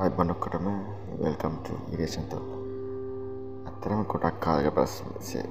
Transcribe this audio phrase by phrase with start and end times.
[0.00, 0.66] අයිබනොක්කටම
[1.22, 5.42] වෙල්කම්ට ඉරේෂන්ත ඇත්තරම කොටක් කාලක පස්සේ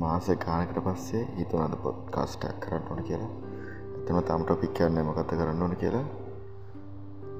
[0.00, 3.30] මාස ගානකට පස්සේ හිතුනද පොත් කාස්ටක් කරන්න ඕන කියලා.
[3.96, 6.02] ඇතම තම ටොපික් කියන්න මකත කරන්න ඕන කියලා.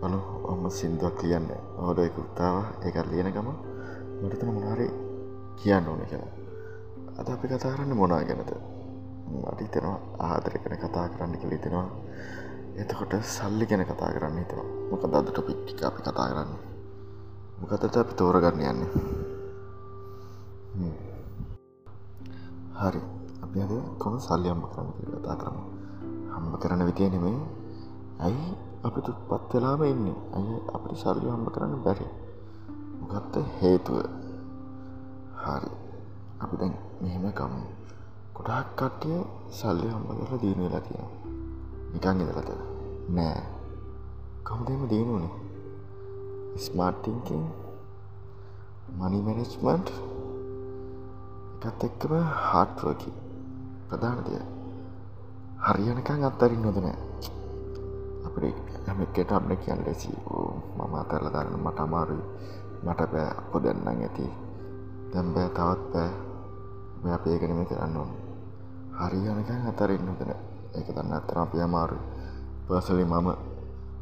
[0.01, 2.57] බලු ඔම සිින්දුවක් කියන්න ඕඩ එකකුත්තාව
[2.87, 3.51] ඒක ලියන ගම
[4.21, 4.89] මටතන මොනාරි
[5.57, 6.33] කියන්න ඕන කියලා.
[7.19, 8.53] අද අපි කතා කරන්න මොනා ගැනද?
[9.51, 11.89] අඩිතෙනවා ආදර කන කතා කරන්න කලිතෙනවා
[12.77, 16.51] එතකොට සල්ලි ගැන කතා කරන්න හිතවා මොක දදට පිට්ටික අපි කතා කරන්න.
[17.61, 18.91] මොකතට අපි තෝරගන්න යන්නේ?
[22.77, 23.01] හරි.
[23.45, 25.59] අපි අද කොම සල්ලි අම්ම කරන්න කතා කරන්න
[26.33, 27.39] හම්බ කරන විතිය නෙමේ
[28.21, 28.49] ඇයි
[28.85, 30.07] අපි තුපත් වෙලාම ඉන්න?
[30.37, 32.09] ඇය අපට සල්ලි හම්බ කරන්න බැරි?
[33.01, 34.05] මොකත්ත හේතුව?
[35.43, 35.71] හරි.
[36.43, 37.63] අපි දැන් මෙහෙම කමු
[38.37, 39.19] ගොඩක් කට්ටිය
[39.51, 41.36] සල්ලි හම්බ කරලා දීන වෙලා තියෙන
[41.97, 42.51] නිකං ඉදලද
[43.17, 43.41] නෑ.
[44.45, 45.33] කවුදම දීනුනේ
[46.57, 47.45] ස්මාර්ටිංකින්
[48.99, 49.89] මනි මැනෙජ්මන්ට්
[51.67, 52.13] එකත් එක්කම
[52.49, 53.13] හාට්වකි
[53.89, 54.41] ප්‍රධානතිය
[55.67, 56.99] හරියනකං අත්තරින් නොද නෑ.
[58.27, 58.53] අපේ
[58.87, 60.13] හැමකට අපන කියන්න ලෙසි.
[60.77, 62.25] මම අතරල දරන්න මට අමාරුයි.
[62.85, 63.31] මට බෑ.
[63.41, 64.27] අප දෙන්නම් ඇති.
[65.13, 65.49] දැම් බෑ.
[65.49, 67.15] තවත් බෑ.
[67.17, 68.13] අපේකනම කරන්න ඕන.
[69.01, 71.99] හරියනකං අතරින් නොදන එක දන්න අත්තර අපිය අමාරු
[72.67, 73.29] පර්සලි මම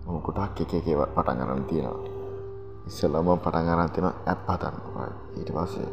[0.06, 2.08] මම කොටක් එක එක පටන් ගරන්න තියෙනවා.
[2.86, 4.77] ඉස්සල්ලම පටන් ගරන් තියෙන ඇප් හතන්න
[5.39, 5.89] ඊට පස්සේ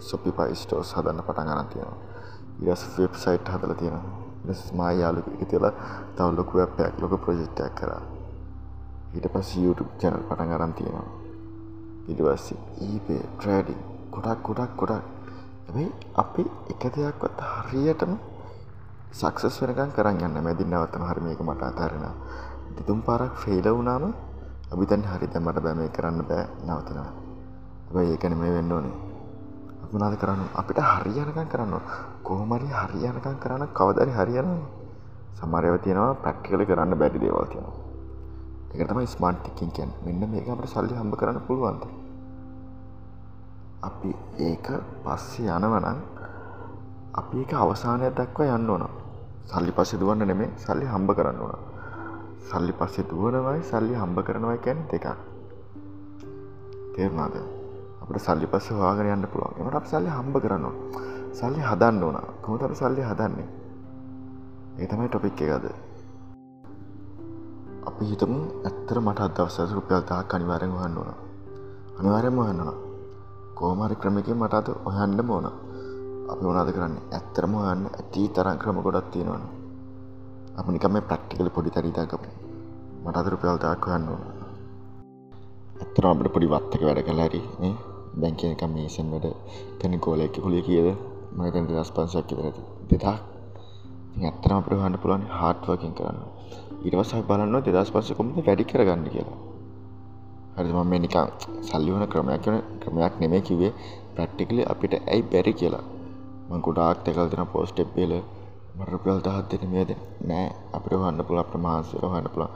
[0.00, 1.98] සොපි පයිස්ටෝස් හදන්න පටන් ගරන් තියෙනවා.
[2.60, 4.18] ඉරස් වෙබ් සයිට් හදල තියෙනවා.
[4.74, 5.72] මා යාලු තිලා
[6.16, 7.92] තව ලොකු ඇපයක් ලොක ප්‍රජෙක්්ටයක් කර.
[9.14, 11.08] ඊට පස් YouTube චැනල් පටන් ගරන් තියෙනවා.
[12.08, 13.80] ඉඩවස්සේ ඊපේ ට්‍රඩිං
[14.10, 15.04] ගොඩක් ගොඩක් ගොඩක්
[15.70, 18.12] ඇයි අපි එක දෙයක්වත් හරියටම
[19.12, 20.42] සක්සස් වෙනකන් කරන්න යන්න.
[20.42, 22.04] මැදින් නවත්තම හරි මේක මට අතාරෙන
[22.76, 24.04] දෙතුම් පාරක් ෆෙයිල වුනාම
[24.72, 27.10] අභිතන් හරි දැමට බෑ මේ කරන්න බෑ නවතිනවා.
[27.88, 28.94] ඇබයි ඒකන මේ වෙන්න ඕනේ.
[29.84, 30.48] අපනාද කරන්න?
[30.54, 31.74] අපිට හරියනකන් කරන්න
[32.22, 34.48] කොහොමරි හරියනකන් කරන්න කවදරි හරියන
[35.34, 37.76] සමරයව තියෙනවා පැක්කල කරන්න බැඩි දේවල් තියෙනවා.
[38.72, 41.84] එකතම ස්මාර්ටිකින් කියන් මෙන්න මේක අපට සල්ලි හම්බ කරන්න පුළුවන්ද?
[43.82, 44.66] අපි ඒක
[45.04, 46.02] පස්සේ යනවනං
[47.14, 49.01] අපි එක අවසානයක් දක්වා යන්න ඕනවා
[49.44, 51.58] සල්ලි පස්සෙ දුවන්න නෙමේ සල්ලි හම්බ කරන්න ඕන.
[52.50, 55.06] සල්ලි පස්සෙ දුවනවයි සල්ලි හම්බ කරනවයි කැන දෙකක්.
[56.94, 57.36] තේරුණාද?
[58.02, 59.58] අපට සල්ලි පස්ස වාගෙන යන්න පුළුවන්.
[59.60, 60.66] එමට අප සල්ලි හම්බ කරන්න
[61.32, 62.18] සල්ලි හදන්න ඕන.
[62.42, 63.48] කොමත අප සල්ලි හදන්නේ?
[64.78, 65.66] ඒ තමයි ටොපික් එකද
[67.88, 68.32] අපි හිතම
[68.68, 71.10] ඇත්තර මට අදවස රුපියල් තා කනිවාරෙන් හන්න ඕන.
[71.98, 72.74] අනිවාරයම හන්නවා
[73.58, 75.46] කෝමරි ක්‍රමක මට අද ඔයන්න ඕන.
[76.30, 76.94] අපි වනාද කරන්න?
[77.10, 79.44] ඇත්තරම යන්න ඇති තරන් ක්‍රම ගොඩත් තියෙනවන
[80.58, 82.28] අප නිකම ප්‍රක්ටිකල පොඩි තරිතාකපු
[83.04, 84.22] මට අතර පයල්තාක් හන්න ඕන.
[85.82, 87.40] ඇත්තර අපට පොඩි වත්තක වැඩ කලාරි
[88.20, 89.26] බැංකයක මේසන් වැඩ
[89.80, 90.88] කැන කෝලෙක් හොලිය කියද?
[91.36, 93.16] මතැ දස් පන්සයක් කිතරති දෙතා
[94.20, 96.20] ඇත්තරම අපට හන්න පුළන් හාට්වකින් කරන්න.
[96.86, 99.38] ඉරවසයි බලන්න දෙදස් පස්ස කොමද වැඩි කරගන්න කියලා.
[100.56, 101.26] හරිම මේ නිකා
[101.68, 103.72] සල්ලිවන ක්‍රමයක් කන ක්‍රමයක් නෙමේ කිවේ
[104.14, 105.84] ප්‍රක්ටිකලි අපිට ඇයි බැරි කියලා.
[106.64, 108.12] ගොඩාක් තැකල් දෙෙන පෝස්ටප්පේල
[108.72, 109.90] මරපියල් දහත් දෙන මේද
[110.28, 112.46] නෑ අපිට හන්න පුළ අපට මාසර හන්න පුළ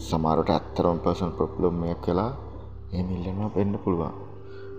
[0.00, 2.30] සමාරට ඇත්තරම් පසන් ප්‍රප්ලම්මයක් කලා
[2.90, 4.12] එමිල්ලම පෙන්න්න පුළුවන්.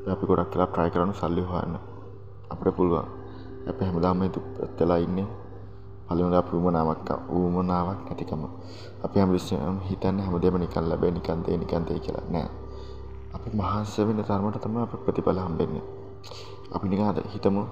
[0.07, 1.75] අපි ගොඩක් කියලා ප්‍රයි කරනු සල්ලි හන්න
[2.49, 3.07] අපට පුළුවන්.
[3.67, 5.19] අප හැමදාම දුපත්තලා ඉන්න.
[6.07, 8.43] පලිමට අපමනාවක් ඌමනාවක් නැතිකම.
[9.03, 12.25] අපි හම විශ්ම හිතන්න හැමදේම නිකල් ලැබේ නිකන්තේ නිකන්තේ කියලා.
[12.29, 12.49] නෑ.
[13.35, 15.85] අපි මහන්ස වෙන තරමට තම අප ප්‍රතිඵල හම්බෙන්නේ.
[16.71, 17.63] අපි නිකාද හිතමු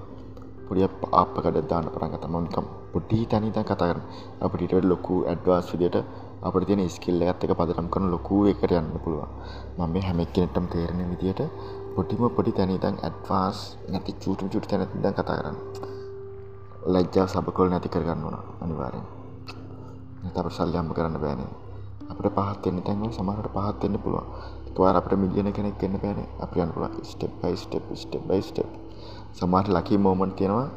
[0.67, 0.87] පොඩිය
[1.21, 4.01] අපකට දාන පරග තමන්කම් පොඩි තනිත කතාරන
[4.41, 5.97] අපිට ලොකු ඇඩ්වාස් විදියට
[6.43, 9.29] අපට තියෙන ස්කිල්ල ඇත්තක පදරම් කරන ලොකූ එකට යන්න පුළුවන්.
[9.77, 11.41] මම මේ හැමක් කෙනෙටම් තේරණ විදියට
[11.95, 13.57] පොටිම පොඩි තැනිතන් ඇඩ්වාස්
[13.91, 15.57] නැති චූටම් චුට තැනතිද කතා කරන්න.
[16.87, 19.05] ලැජ්ජාව සබකොල් නැති කරගන්න වන අනිවාරෙන්
[20.35, 21.51] තප සල්ලයම්ම කරන්න බෑනේ
[22.11, 24.27] අපට පහත්වෙන්න තැන්ව සමහට පහත්වෙන්න පුළුවන්.
[24.69, 28.86] එකවාර අපට මිලියන කෙනෙක් කන්න බෑන අපියන් පුල step by step step by step
[29.33, 30.69] සමට ලකි මෝමන්් තියෙනවා.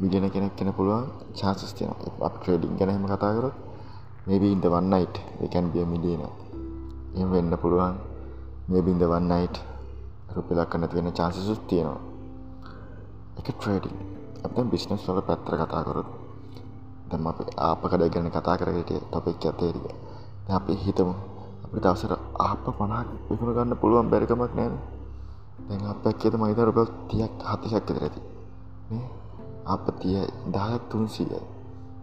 [0.00, 1.04] මිලියන කෙනෙක් කෙන පුළුවන්.
[1.34, 3.56] චාසස් තියෙන අප ට්‍රේඩිං ගැනහෙම කතාකරොත්
[4.26, 5.14] මේබීන්ද වන්නයිට්
[5.44, 6.22] එකැන් බිය මිලියන
[7.14, 7.96] එම වෙන්න පුළුවන්.
[8.68, 9.56] මේබින්ද වන්නයිට්
[10.30, 12.00] රුපිලක් කන්න තියෙන චාන්සසුස් තියෙනවා.
[13.38, 13.96] එක ට්‍රේඩිං
[14.44, 16.08] අප බිස්නස් වල පැත්තර කතාකරොත්
[17.10, 19.86] දැම අප ආප කඩ ගැන කතා කරට තොපෙක් ඇතේරික
[20.50, 21.14] අපි හිතමු
[21.64, 24.74] අපි දවසර ආප පනක් විකුණ ගන්න පුළුවන් බැරිකමක් නෑන.
[25.68, 28.20] දැන් අපක් කියත මහිත රුපල් තියක් හතිශක් කෙතර ඇති.
[29.66, 30.18] අප තිය
[30.52, 31.30] දායක් තුන්සිය.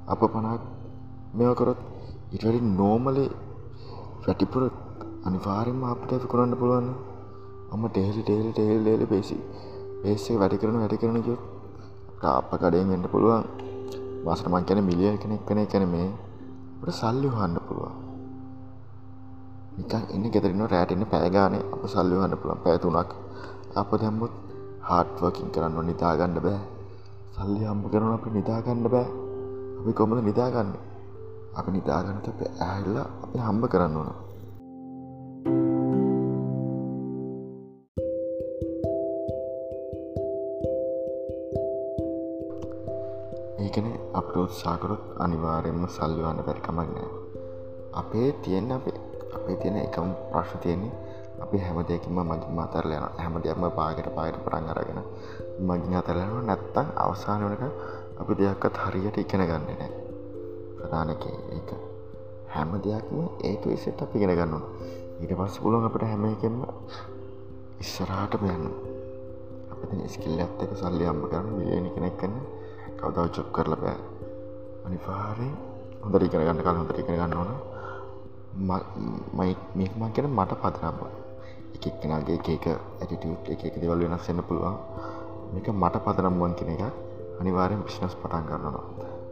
[0.07, 0.61] අප පනක්
[1.35, 1.79] මෙවකරොත්
[2.33, 3.29] ඉටඩි නෝමලේ
[4.25, 4.63] වැටිපුර
[5.25, 6.87] අනිවාරෙන්ම අපට විකුණන්න පුළුවන්
[7.73, 9.37] අම ටෙහෙලි ටෙහෙලි ටෙහෙල් ලේලි පේසි.
[10.05, 11.41] ඒසේ වැඩි කරන වැඩි කරන කියොත්
[12.31, 13.43] අප කඩයෙන් එන්න පුළුවන්.
[14.25, 16.09] මාසට මං කැන මිලිය කෙනෙක් කන කැන මේ.
[16.79, 18.06] ට සල්ලි හන්න පුළුවන්.
[19.77, 22.61] නිකන් එන්න ගෙදරන්න රෑටන්න පෑගානේ අප සල්ලි හන්න පුළුවන්.
[22.65, 23.11] පැතුනක්
[23.79, 24.33] අප දැම්මුත්
[24.87, 26.59] හාට්වකින් කරන්න නිතාගන්න බෑ.
[27.35, 29.07] සල්ලි හම්බ කරන අප නිතාගන්න බෑ.
[29.79, 30.71] අපි කොමද නිදාගන්න
[31.59, 32.39] අපි නිදාගන්නත අප
[32.69, 34.09] ඇල්ලා අපි හම්බ කරන්න ඕන.
[43.65, 47.11] ඒකන අප උත්සාකරොත් අනිවාරයෙන්ම සල්ලිවන්න පැරිකමක් නෑ.
[48.01, 49.06] අපේ තියෙන්න අපේ
[49.37, 50.93] අපේ තියෙන එකම ප්‍රශ්න තියෙන්නේ.
[51.39, 54.99] අපි හැම දෙයකින්ම මගින් මතරල යන හැම දෙයක්ම පාගට පායට පටන් අරගෙන
[55.61, 57.63] මගින් අතරලනවා නැත්තං අවසාන වනක
[58.19, 59.89] අපි දෙයක්කත් හරියට ඉගෙන ගන්න නෑ.
[60.77, 61.69] ප්‍රධානක ඒක
[62.49, 64.63] හැම දෙයක්ම ඒක විසට අපි ගෙන ගන්නවා
[65.19, 66.57] ඊට පස්ස පුලුවන් අපට හැම එකෙන්ම
[67.79, 68.65] ඉස්සරහට බයන්න
[69.71, 72.35] අප ස්කිල්ල ඇත්තක සල්ලි අම්ම කරන්න මිලියනි කෙනෙක් කන්න
[72.99, 73.97] කවදාව චොක් කරල බෑ.
[74.85, 75.49] අනිවාරය
[76.01, 77.76] හොඳ ඉගෙන ගන්න කල හොඳ ඉගෙන ගන්න ඕන.
[78.57, 80.99] මේමන් කියෙන මට පදනම්ම
[81.75, 84.77] එකක්නගේ ඒක ඇටිටියට් එක එක දෙවල් වෙනස් එන්න පුළුවන්.
[85.53, 86.81] මේක මට පදනම්වන් කෙන එක
[87.39, 88.85] අනිවාරෙන් පිිනස් පටන් ගන්නවා.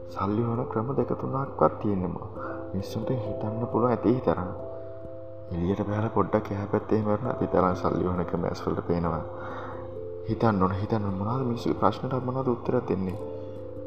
[0.10, 2.28] සල්ලි වන ක්‍රම දෙක තුනක්වත් තියෙනවා
[2.74, 4.52] මිස්සුන්ට හිතන්න පුළුව ඇති තරන්න
[5.52, 9.24] එලියට පැල පොඩ්ඩක් එහ පැත්තේ මරන ඇති තරන් සල්ලි වනක මැස්වලට පේනවා.
[10.30, 13.18] හිතන්න නොන හිතන්න මොනාද මිසු ප්‍රශ්නට මොනද උත්තර දෙන්නේ?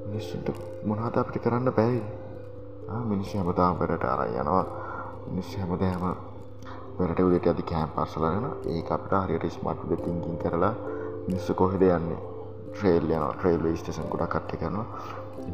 [0.06, 0.48] මිනිස්සුන්ට
[0.84, 2.02] මොනාද අපිට කරන්න බැයි
[3.06, 4.66] මිනිස්සු හැමතාම් පෙරට අර යනවා.
[4.66, 4.87] මිනිස්
[5.36, 6.04] හැමදෑම
[6.96, 10.74] පෙරට උදට අති කෑම් පස්සලගෙන ඒ අපට හරියට ස්මට්ද තිංකින් කරලා
[11.26, 12.20] මිනිස්සු කොහෙද යන්නේ?
[12.72, 14.86] ට්‍රේල් යන ට්‍රේල් ස්ටේෂන් ගොඩ කට්ට කරනවා.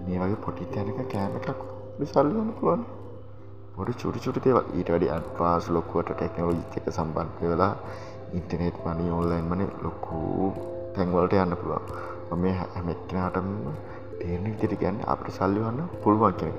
[0.07, 1.49] මේ වගේ පොටි තැනක කෑම එකක්
[2.13, 2.85] සල්ලන්න පුළුවන්.
[3.77, 7.73] පොඩි චුටි චුටි දේව ඊට වැඩි අන්පාස් ලොකුවට ටෙක්නෝලජි එක සම්බන්ධ වෙලා
[8.39, 10.53] ඉන්ටනෙට් මනි ඔන්ලයින් මන ලොකු
[10.95, 11.85] තැන්වලට යන්න පුළුවන්.
[12.43, 13.49] මේ හැමෙක්නටම
[14.25, 16.55] තේරණ විදිට ගැන්න අපට සල්ලිවන්න පුළුවන් කෙනෙ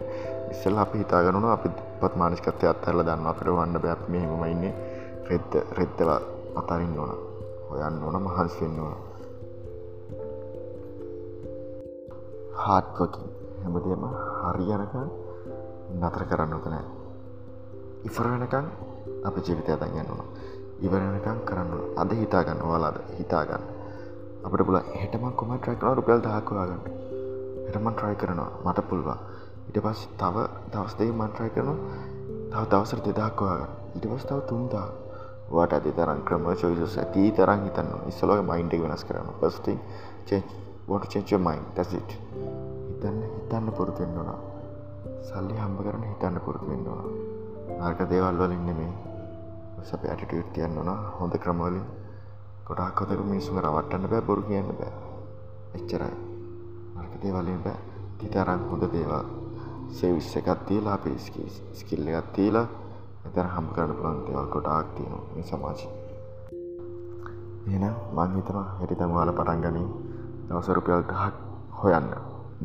[0.51, 1.69] ඉස්සල් අපි හිතාගනුන අපි
[1.99, 4.73] පත් මානස්කතය අත්තරල දන්න අපට වන්න බැත් මෙහෙමම ඉන්නේ
[5.29, 6.09] රෙද්ද රෙද්දව
[6.55, 7.13] අතරින් ඕන.
[7.69, 8.95] හොයන්න ඕන මහන්ස් වෙන්න ඕන.
[12.57, 13.25] හාට්වකින්
[13.63, 14.03] හැමදේම
[14.43, 14.93] හරියනක
[15.95, 16.85] නතර කරන්න ඕකනෑ
[18.07, 18.67] ඉෆර වෙනකං
[19.27, 20.27] අප ජීවිතය දගන්නවා
[20.81, 23.65] ඉවරනකං කරන්න අද හිතාගන්න ඔයාලාද හිතාගන්න
[24.45, 27.04] අපට පුල හෙටම කොම ට්‍රයිකන රුපියල් දහක්වාගන්න
[27.75, 29.17] හෙටමන් ට්‍රයි කරනවා මට පුල්වා
[29.67, 30.35] ඉට පස් තව
[30.71, 31.77] දවස්දේ මන්ට්‍රයි කරනවා.
[32.51, 34.87] තව දවසර දෙදක්වාගන්න ඉට පස් තව තුන්දා
[35.51, 39.73] වට ඇති තරන් ක්‍රම චොයිසස් ඇති තරන් හිතන්න ඉස්සලෝක මයින්ඩ වෙනස් කරන්න පස්ති
[40.89, 42.11] වට චෙන්ච මයින් ටසිට
[42.89, 44.37] හිතන්න හිතන්න පුරුතුෙන්න්නවා
[45.23, 47.03] සල්ලි හම්බ කරන හිතන්න පුරුතු වෙන්නවා
[47.81, 48.93] නර්ක දේවල් වලින් නෙමේ
[49.83, 50.93] සප ඇටිටියට් තියන්න ඕන.
[51.19, 51.83] හොඳ ක්‍රමවලින්
[52.65, 54.93] ගොඩක් කොතක මිනිසුම රවට්ටන්න බෑ බොරු කියන්න බෑ.
[55.73, 56.34] එච්චරයි.
[57.15, 57.77] නර්ක දේවලින් බෑ
[58.19, 59.25] තිතරන් හොඳ දේවල්.
[59.89, 61.17] සේවිස්ස එකත් තියලා අපේ
[61.73, 62.67] ස්කිල්ල එකත් තියලා
[63.25, 65.89] එතර හම් කරන්න පුළන් දේවල් කොටාක් තියෙනවා මේ සමාජී.
[67.67, 69.87] එන මං හිතන හැටි තමවාල පටන් ගනින්
[70.49, 71.33] දවසරුපියල් දහක්
[71.73, 72.09] හොයන්න.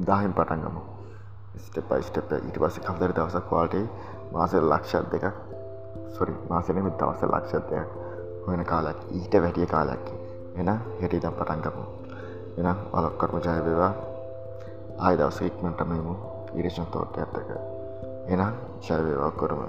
[0.00, 0.82] දාහෙන් පටන්ගමු
[1.60, 3.74] ස්ටපයි ස්ටප ඉට පස කවදර දවසක් වාට
[4.32, 5.26] මාස ලක්ෂත් දෙකක්
[6.10, 7.88] සොරි මාසනම දවස ලක්ෂත්යක්
[8.46, 10.06] හොයන කාලක් ඊට වැටිය කාලක්
[10.56, 11.84] එන හෙටි දම් පටන්ගමු
[12.58, 13.92] එනම් ඔලොක්කටම ජයබවා
[15.00, 16.14] ආය දවස ඉක්මටමමු
[16.54, 17.50] ඉරිෂන් තෝට ඇත්තක.
[18.28, 18.52] එනම්
[18.88, 19.60] ජයවේවා කොරම.